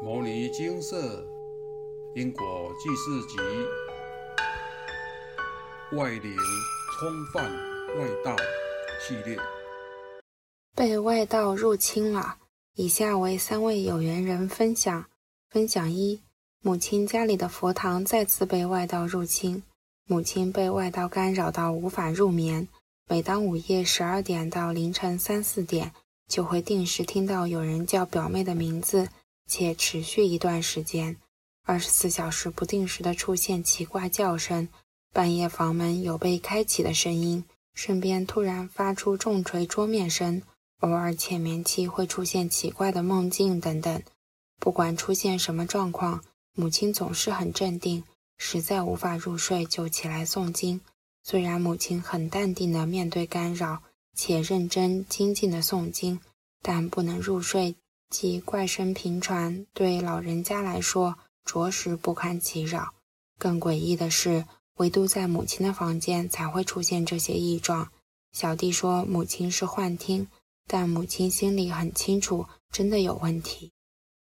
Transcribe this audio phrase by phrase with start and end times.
[0.02, 1.22] 《摩尼金色
[2.14, 3.36] 因果记事集》
[5.98, 6.34] 外灵
[6.94, 7.44] 冲犯
[7.98, 8.34] 外道
[9.06, 9.36] 系列，
[10.74, 12.38] 被外道入侵了。
[12.76, 15.04] 以下为三位有缘人分享：
[15.50, 16.22] 分享一，
[16.62, 19.62] 母亲家里的佛堂再次被外道入侵，
[20.06, 22.66] 母亲被外道干扰到无法入眠，
[23.06, 25.92] 每当午夜十二点到凌晨三四点，
[26.26, 29.06] 就会定时听到有人叫表妹的名字。
[29.50, 31.16] 且持续一段时间，
[31.64, 34.68] 二十四小时不定时的出现奇怪叫声，
[35.12, 40.40] 半夜房门有被开启的声音，身边突然发出重锤桌面声，
[40.78, 44.00] 偶尔浅眠期会出现奇怪的梦境等等。
[44.60, 46.22] 不管出现什么状况，
[46.54, 48.04] 母亲总是很镇定，
[48.38, 50.80] 实在无法入睡就起来诵经。
[51.24, 53.82] 虽然母亲很淡定的面对干扰，
[54.14, 56.20] 且认真精进的诵经，
[56.62, 57.74] 但不能入睡。
[58.10, 62.92] 即怪声频传，对老人家来说着实不堪其扰。
[63.38, 67.92] 更诡异的是，唯独在母亲的房间才会出现这些异状。
[68.32, 70.26] 小弟说母亲是幻听，
[70.66, 73.70] 但母亲心里很清楚，真的有问题。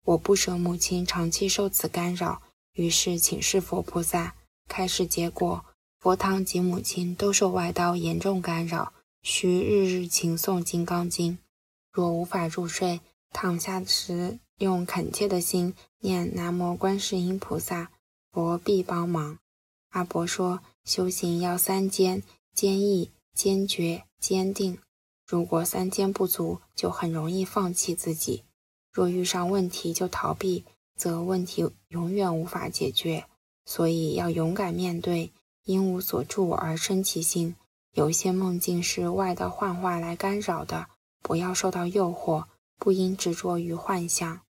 [0.03, 2.42] 我不舍母亲长期受此干扰，
[2.73, 4.36] 于是请示佛菩萨。
[4.68, 5.66] 开示结果，
[6.00, 11.34] 佛堂及母亲都受外道严重干扰，需日日勤诵《金刚经》。
[11.92, 17.91] 若无法入睡，躺下时，用恳切的心念南无观世音菩萨，
[18.31, 19.39] 佛必帮忙。
[19.89, 22.22] 阿伯说，修行要三坚：
[22.53, 24.77] 坚毅、坚决、坚定。
[25.25, 28.44] 如果三坚不足，就很容易放弃自己。
[28.91, 33.25] 若遇上问题就逃避，则问题永远无法解决。
[33.66, 35.31] 所以要勇敢面对，
[35.63, 37.55] 因无所住而生其心。
[37.94, 40.88] 有些梦境是外道幻化来干扰的，
[41.22, 42.45] 不要受到诱惑。
[42.80, 44.41] 不应执着于幻想。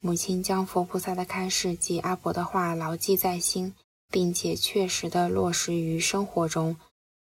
[0.00, 3.74] 母亲将佛菩萨的开示及阿伯的话牢记在心，
[4.10, 6.76] 并且确实的落实于生活中。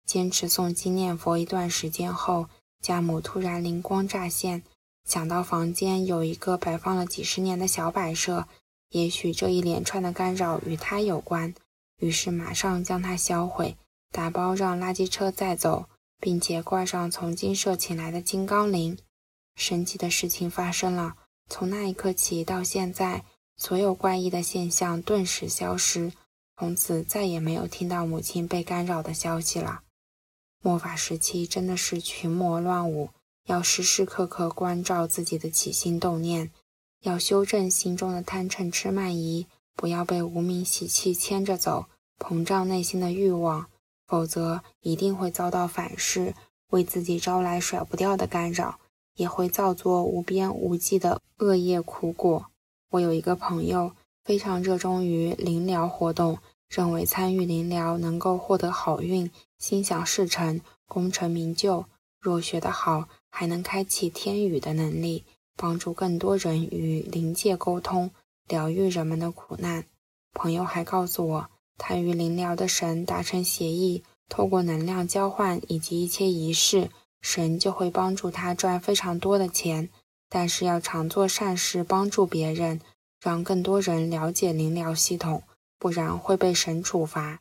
[0.05, 2.49] 坚持诵经念佛一段时间后，
[2.81, 4.63] 家母突然灵光乍现，
[5.05, 8.47] 想到房间有一个摆放了几十年的小摆设，
[8.89, 11.53] 也许这一连串的干扰与他有关，
[11.99, 13.77] 于是马上将它销毁，
[14.11, 15.87] 打包让垃圾车载走，
[16.19, 18.97] 并且挂上从金舍请来的金刚铃。
[19.55, 21.15] 神奇的事情发生了，
[21.49, 23.23] 从那一刻起到现在，
[23.57, 26.11] 所有怪异的现象顿时消失，
[26.57, 29.81] 从此再也没有听到母亲被干扰的消息了。
[30.61, 33.09] 末法时期真的是群魔乱舞，
[33.45, 36.51] 要时时刻刻关照自己的起心动念，
[37.01, 41.87] 要修正心中的贪嗔痴慢疑，不要被无名习气牵着走，
[42.17, 43.69] 膨胀内心的欲望，
[44.07, 46.33] 否则一定会遭到反噬，
[46.69, 48.79] 为自己招来甩不掉的干扰。
[49.15, 52.45] 也会造作无边无际的恶业苦果。
[52.91, 53.91] 我有一个朋友，
[54.23, 56.37] 非常热衷于灵疗活动，
[56.69, 61.85] 认为参与灵疗能够获得好运、心想事成、功成名就。
[62.19, 65.25] 若学得好，还能开启天语的能力，
[65.57, 68.11] 帮助更多人与灵界沟通，
[68.47, 69.85] 疗愈人们的苦难。
[70.33, 76.89] 朋友还告诉我，他与灵疗的神达成协议，透过能量交换以及一切仪式。
[77.23, 79.89] 神就会帮助他赚非常多的钱，
[80.29, 82.81] 但是要常做善事，帮助别人，
[83.21, 85.41] 让更多人了解灵疗系统，
[85.79, 87.39] 不然会被神处罚。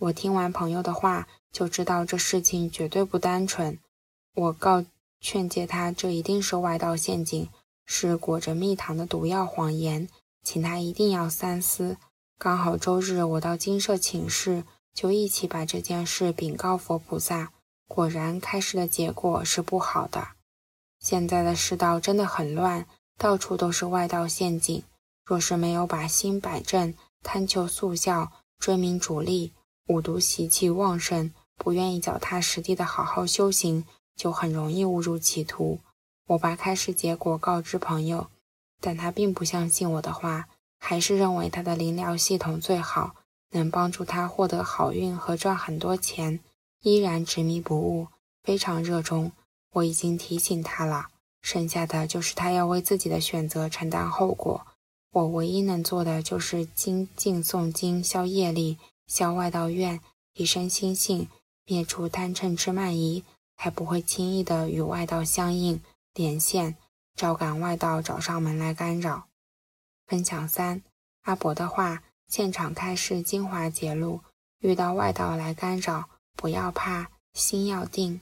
[0.00, 3.78] 我听完朋友的话，就知道这事情绝对不单纯。
[4.34, 4.84] 我告
[5.20, 7.48] 劝诫他，这一定是外道陷阱，
[7.86, 10.08] 是裹着蜜糖的毒药谎言，
[10.42, 11.96] 请他一定要三思。
[12.36, 17.52] 刚好周日我到金舍请示，就一起把这件事禀告佛菩萨。
[17.94, 20.28] 果然，开始的结果是不好的。
[20.98, 22.86] 现在的世道真的很乱，
[23.18, 24.82] 到处都是外道陷阱。
[25.26, 29.52] 若是没有把心摆正，贪求速效，追名逐利，
[29.88, 33.84] 五毒习气旺盛，不愿意脚踏实地的好好修行，
[34.16, 35.78] 就很容易误入歧途。
[36.28, 38.30] 我把开始结果告知朋友，
[38.80, 40.48] 但他并不相信我的话，
[40.78, 43.14] 还是认为他的灵疗系统最好，
[43.50, 46.40] 能帮助他获得好运和赚很多钱。
[46.82, 48.08] 依然执迷不悟，
[48.42, 49.32] 非常热衷。
[49.72, 51.06] 我已经提醒他了，
[51.40, 54.66] 剩下的就是他要为自己的选择承担后果。
[55.12, 60.00] 我唯一能做的就是精进诵经，消业力，消外道怨，
[60.34, 61.28] 提升心性，
[61.64, 63.24] 灭除贪嗔痴慢疑，
[63.56, 65.80] 才不会轻易的与外道相应
[66.14, 66.76] 连线，
[67.14, 69.28] 招感外道找上门来干扰。
[70.06, 70.82] 分享三：
[71.22, 74.20] 阿伯的话，现场开示精华节录。
[74.60, 76.08] 遇到外道来干扰。
[76.36, 78.20] 不要怕，心要定。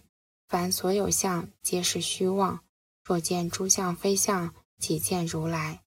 [0.48, 2.60] 凡所有相，皆是虚妄。
[3.04, 5.80] 若见诸相非相，即见如来。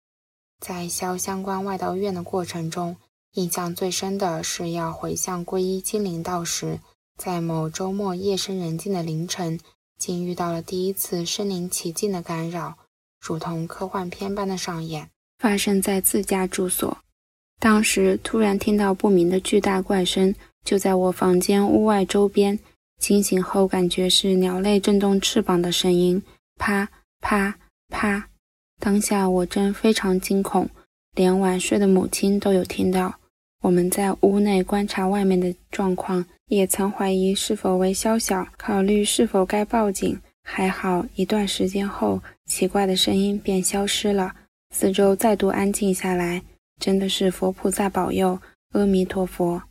[0.61, 2.97] 在消相关外道院的过程中，
[3.33, 6.81] 印象最深的是要回向皈依金陵道时，
[7.17, 9.59] 在某周末夜深人静的凌晨，
[9.99, 12.77] 竟遇到了第一次身临其境的干扰，
[13.21, 16.97] 如同科幻片般的上演，发生在自家住所。
[17.59, 22.59] 当时突然听到不明的巨大怪声，就在我房间屋外周边。
[22.99, 26.23] 惊醒后，感觉是鸟类震动翅膀的声音，
[26.57, 26.89] 啪
[27.21, 27.57] 啪
[27.89, 28.29] 啪。
[28.79, 30.69] 当下我真非常惊恐，
[31.17, 33.13] 连晚睡的母亲都有听到。
[33.63, 40.21] 我们在屋内观察外面的状况，也曾怀疑是否为宵小，考虑是否该报警。
[40.45, 44.35] 还好，一段时间后，奇怪的声音便消失了，
[44.71, 46.43] 四周再度安静下来。
[46.81, 48.39] 真的是佛菩萨保佑，
[48.73, 49.63] 阿弥陀佛。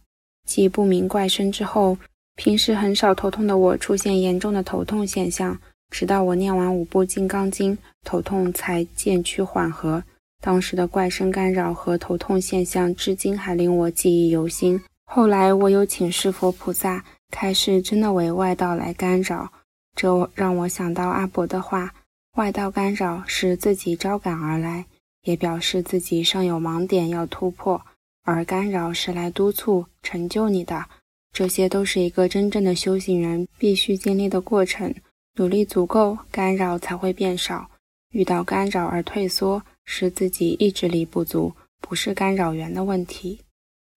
[0.52, 1.98] 继不明怪声之后。
[2.36, 5.58] 平时很少头痛的我，出现严重的头痛现象，
[5.90, 10.04] 直到我念完五部《金刚经》，头痛才渐趋缓和。
[10.42, 14.82] 当时的怪声干扰和头痛现象，至今还令我记忆犹新。
[15.06, 19.52] 后来我有请示佛菩萨，开示真的为外道来干扰，
[19.96, 21.94] 这让我想到阿伯的话：
[22.38, 24.86] 外道干扰是自己招感而来，
[25.24, 27.80] 也表示自己尚有盲点要突破；
[28.24, 30.86] 而干扰是来督促成就你的。
[31.34, 34.94] 这些都是一个真正的修行人必须经历的过程，
[35.36, 37.70] 努力足够，干扰才会变少。
[38.12, 43.40] 遇到干扰而退缩，是自己意志力不足，不是干扰源的问题。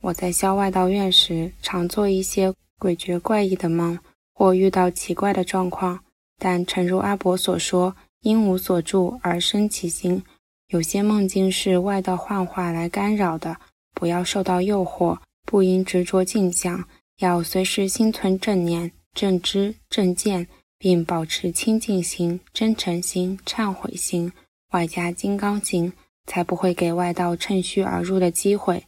[0.03, 3.99] 我在校外道院时，常做一些诡谲怪异的梦，
[4.35, 5.99] 或遇到奇怪的状况。
[6.39, 10.23] 但诚如阿伯所说，因无所住而生其心。
[10.69, 13.57] 有些梦境是外道幻化来干扰的，
[13.95, 16.85] 不要受到诱惑，不应执着镜像。
[17.19, 20.49] 要随时心存正念、正知、正见，
[20.79, 24.33] 并保持清净心、真诚心、忏悔心，
[24.73, 25.93] 外加金刚心，
[26.27, 28.85] 才不会给外道趁虚而入的机会。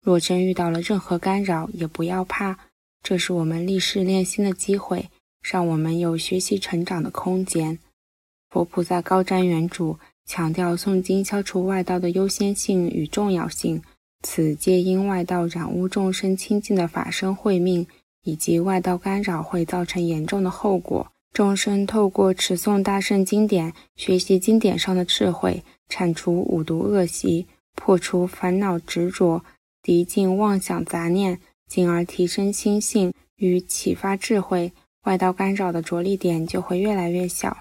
[0.00, 2.56] 若真遇到了任何干扰，也不要怕，
[3.02, 5.10] 这是我们立誓练心的机会，
[5.42, 7.76] 让我们有学习成长的空间。
[8.50, 13.82] 佛菩萨高瞻远瞩，强调诵经消除外道的优先性与重要性。
[14.26, 17.86] 此皆因外道染污众生清净的法身慧命，
[18.22, 21.06] 以及外道干扰会造成严重的后果。
[21.34, 29.44] 众生透过持诵大圣经典，学习经典上的智慧，铲除五毒恶习，破除烦恼执着，
[29.82, 31.38] 涤净妄想杂念，
[31.68, 34.72] 进而提升心性与启发智慧，
[35.04, 37.58] 外道干扰的着力点就会越来越小。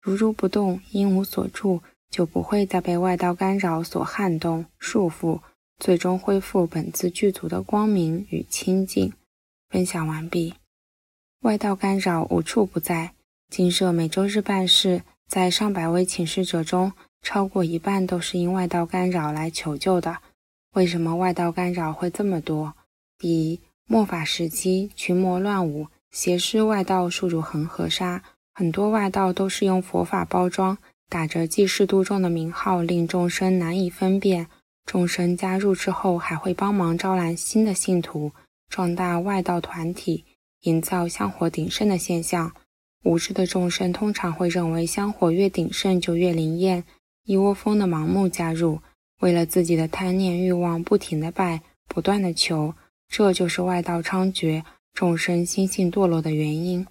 [0.00, 5.40] 如如不动，因无所住，就不会再被外道干扰所撼动束缚。
[5.78, 9.12] 最终恢复本自具足的光明与清净。
[9.68, 10.54] 分享完毕。
[11.42, 13.12] 外道干扰无处不在。
[13.48, 16.92] 金舍每周日办事，在上百位请示者中，
[17.22, 20.18] 超过一半都是因外道干扰来求救的。
[20.74, 22.74] 为什么外道干扰会这么多？
[23.18, 28.22] 第一，末法时期群魔乱舞，邪师外道数如恒河沙，
[28.52, 34.48] 很多外道都是用佛法包装，打着济世度众的名号，令众生难以分辨。
[34.86, 38.30] 众生加入之后，还会帮忙招揽新的信徒，
[38.68, 40.24] 壮大外道团体，
[40.60, 42.52] 营造香火鼎盛的现象。
[43.02, 46.84] 无知的众生通常会认为香火越鼎盛就越灵验，
[47.24, 48.80] 一窝蜂的盲目加入，
[49.20, 52.74] 为了自己的贪念欲望，不停的拜，不断的求，
[53.08, 54.62] 这就是外道猖獗，
[54.92, 56.86] 众生心性堕落的原因。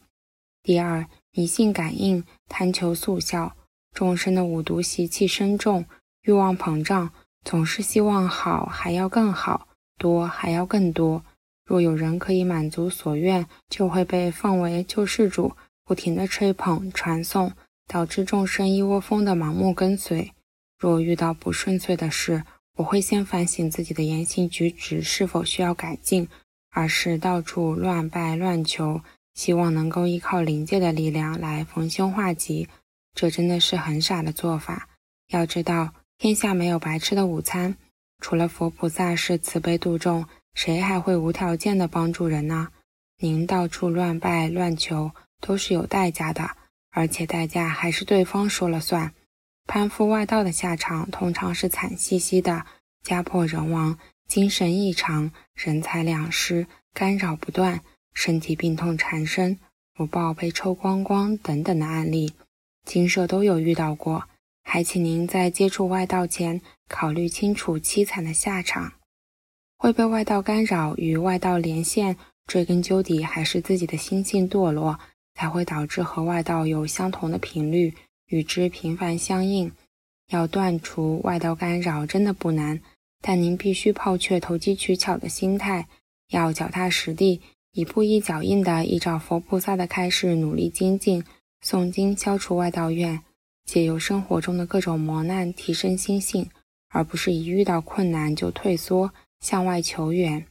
[0.64, 3.56] 第二，迷信感应，贪求速效，
[3.94, 5.86] 众生的五毒习气深重，
[6.24, 7.12] 欲望膨胀。
[7.46, 9.68] 总是希望好还要更好，
[10.00, 11.24] 多还要更多。
[11.64, 17.54] 若有人可以满足所愿，就会被奉为救世主，不停的吹捧传颂，
[17.88, 20.32] 导致众生一窝蜂的盲目跟随。
[20.80, 22.44] 若遇到不顺遂的事，
[22.78, 26.28] 我会先反省自己的言行举止是否需要改进，
[26.72, 29.02] 而是到处乱拜乱求，
[29.36, 32.68] 希望能够依靠灵界的力量来逢凶化吉。
[33.14, 34.90] 这真的是很傻的做法。
[35.30, 35.94] 要知道。
[36.18, 37.76] 天下没有白吃的午餐，
[38.22, 42.70] 除了佛菩萨是慈悲度众，谁还会无条件的帮助人呢？
[43.18, 46.52] 您到处乱拜乱求，都是有代价的，
[46.90, 49.14] 而且代价还是对方说了算。
[49.68, 52.66] 攀附外道的下场通常是惨兮兮的，
[53.04, 57.82] 家破人亡、精神异常、人财两失、干扰不断、
[58.14, 59.60] 身体病痛缠身、
[59.94, 62.34] 福报被抽光光等等的案例，
[62.86, 64.30] 金舍都有遇到过。
[64.68, 68.94] 还请您在接触外道前，考虑清楚凄惨的下场。
[69.78, 72.18] 会被外道干扰与外道连线，
[72.48, 75.00] 追根究底还是自己的心性堕落，
[75.36, 77.94] 才会导致和外道有相同的频率，
[78.28, 79.72] 与之频繁相应。
[80.30, 82.82] 要断除外道干扰真的不难，
[83.22, 85.88] 但您必须抛却投机取巧的心态，
[86.32, 87.40] 要脚踏实地，
[87.72, 91.24] 一步一脚印地依照佛菩萨的开示努力精进，
[91.64, 93.22] 诵经消除外道怨，
[93.66, 96.50] 借由生活中的各种磨难提升心性，
[96.90, 100.46] 而不是一遇到困难就退缩向外求援。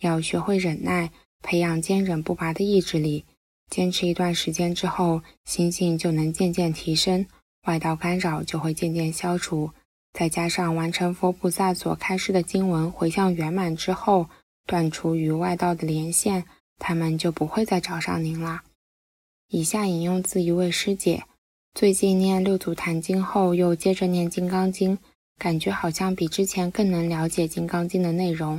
[0.00, 1.10] 要学会忍耐，
[1.42, 3.24] 培养坚韧不拔的意志力，
[3.70, 7.24] 坚持一段时间之后，心性就能渐渐提升。
[7.66, 9.70] 外道干扰就会渐渐消除，
[10.12, 14.28] 再加上完成佛菩萨所开示的经文回向圆满之后，
[14.66, 16.44] 断除与外道的连线，
[16.78, 18.62] 他们就不会再找上您了。
[19.48, 21.24] 以下引用自一位师姐：
[21.76, 24.96] 最近念六祖坛经后，又接着念金刚经，
[25.36, 28.58] 感觉好像比之前更能了解金刚经的内容。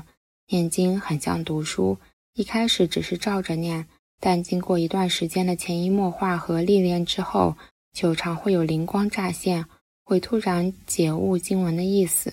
[0.50, 1.98] 念经很像读书，
[2.36, 3.88] 一开始只是照着念，
[4.20, 7.58] 但经过一段时间的潜移默化和历练之后。
[7.92, 9.66] 就常会有灵光乍现，
[10.04, 12.32] 会突然解悟经文的意思。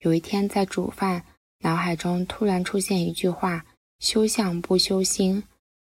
[0.00, 1.24] 有一天在煮饭，
[1.60, 3.64] 脑海中突然出现一句话
[3.98, 5.44] ：“修相不修心。”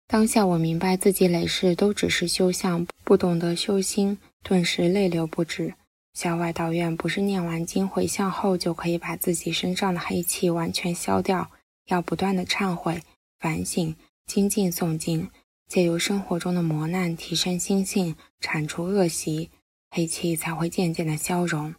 [0.10, 5.74] 当下我明白自己累世都只是修相，不懂得修心，顿时泪流不止。
[6.14, 11.52] 校外道院不是念完经回向后就可以把自己身上的黑气完全消掉，
[11.88, 13.04] 要不断的忏悔、
[13.38, 13.94] 反省、
[14.26, 15.30] 精进诵经。
[15.68, 19.50] 借由生活中的磨难提升心性，铲除恶习，
[19.92, 21.76] 黑气才会渐渐的消融。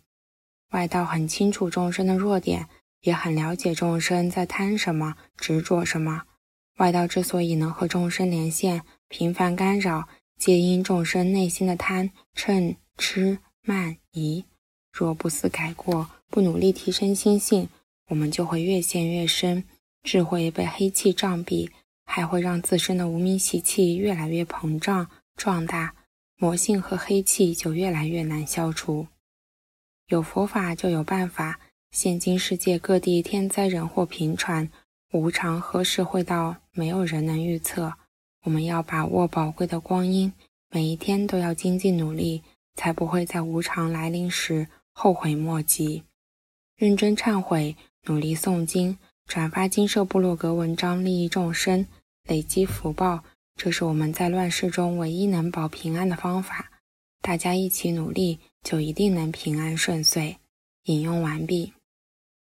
[0.73, 2.69] 外道很清楚众生的弱点，
[3.01, 6.25] 也很了解众生在贪什么、执着什么。
[6.79, 14.45] 外道之所以能和众生连线，频繁干扰，皆因众生内心的贪、嗔、痴、慢、疑。
[14.93, 17.69] 若不思改过，不努力提升心性，
[18.09, 19.65] 我们就会越陷越深，
[20.03, 21.71] 智慧被黑气障蔽。
[22.11, 25.95] 还会让自身的无名习气越来越膨胀壮大，
[26.39, 29.09] 魔性和黑气就越来越难消除。
[30.07, 31.61] 有佛法就有办法。
[31.91, 34.71] 现今世界各地天灾人祸频传，
[35.13, 36.57] 无常何时会到？
[36.73, 37.95] 没有人能预测。
[38.45, 40.33] 我们要把握宝贵的光阴，
[40.71, 42.43] 每一天都要精进努力，
[42.75, 46.03] 才不会在无常来临时后悔莫及。
[46.77, 47.75] 认真忏悔，
[48.05, 51.87] 努力诵经，转发金色部落格文章，利益众生。
[52.25, 53.25] 累积福报，
[53.57, 56.71] 这是我们在乱世中唯一能保平安的方法。
[57.23, 60.37] 大家一起努力，就一定能平安顺遂。
[60.85, 61.73] 引用完毕。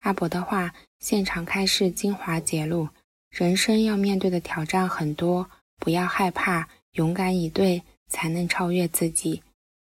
[0.09, 2.89] 阿伯的话，现场开示精华节录：
[3.29, 9.43] 人生要面对的挑战很多，不要害怕，勇敢以对，才能超越自己。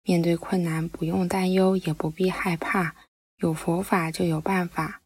[0.01, 2.95] 面对困难，不用担忧，也不必害怕，
[3.37, 5.01] 有佛法就有办法。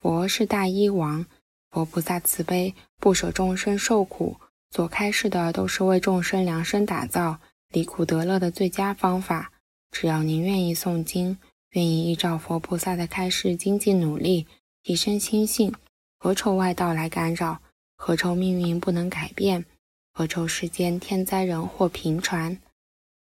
[0.00, 1.24] 佛是大医王。
[1.70, 4.40] 佛菩萨慈悲，不舍众生受苦，
[4.72, 7.38] 所开示的都是为众生量身打造
[7.70, 9.52] 离苦得乐的最佳方法。
[9.92, 11.38] 只要您愿意诵经，
[11.70, 14.46] 愿意依照佛菩萨的开示精进努力，
[14.82, 15.72] 提升心性，
[16.18, 17.60] 何愁外道来干扰？
[17.96, 19.64] 何愁命运不能改变？
[20.12, 22.58] 何愁世间天灾人祸频传？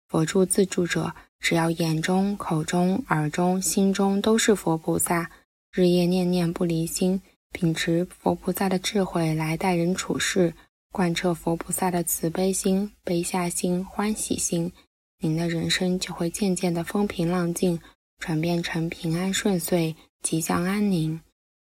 [0.08, 5.30] 佛助自助者，只要眼中、口中、耳中、心中都是佛菩萨，
[5.72, 7.20] 日夜念念不离心。
[7.50, 10.52] 秉持佛菩萨的智慧来待人处事，
[10.90, 14.72] 贯彻佛菩萨的慈悲心、悲下心、欢喜心，
[15.20, 17.80] 您的人生就会渐渐的风平浪静，
[18.18, 21.20] 转变成平安顺遂、吉祥安宁。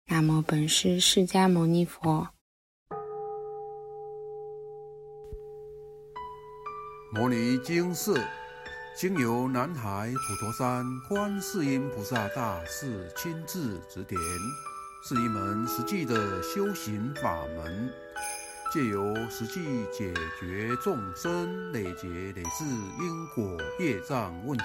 [0.06, 2.28] 南无本师释迦牟尼佛。
[7.12, 8.20] 摩尼经寺
[8.96, 14.20] 经由南海普陀山观世音菩萨大士亲自指点。
[15.02, 17.90] 是一门实际的修行法门，
[18.70, 22.06] 借由实际解决众生累劫
[22.36, 22.66] 累世
[23.00, 24.64] 因果业障问题，